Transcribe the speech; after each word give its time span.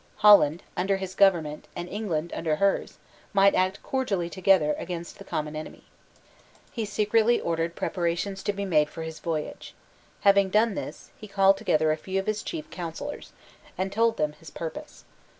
Holland, 0.15 0.63
under 0.75 0.97
his 0.97 1.13
government, 1.13 1.67
and 1.75 1.87
England 1.87 2.33
under 2.35 2.55
hers, 2.55 2.97
might 3.33 3.53
act 3.53 3.83
cordially 3.83 4.31
together 4.31 4.73
against 4.79 5.19
the 5.19 5.23
common 5.23 5.55
enemy. 5.55 5.83
He 6.71 6.85
secretly 6.85 7.39
ordered 7.39 7.75
preparations 7.75 8.41
to 8.45 8.51
be 8.53 8.65
made 8.65 8.89
for 8.89 9.03
his 9.03 9.19
voyage. 9.19 9.75
Having 10.21 10.49
done 10.49 10.73
this, 10.73 11.11
he 11.19 11.27
called 11.27 11.57
together 11.57 11.91
a 11.91 11.97
few 11.97 12.19
of 12.19 12.25
his 12.25 12.41
chief 12.41 12.67
counsellors, 12.71 13.31
and 13.77 13.91
told 13.93 14.17
them 14.17 14.33
his 14.33 14.49
purpose. 14.49 15.05